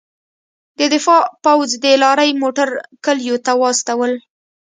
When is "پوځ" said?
1.43-1.69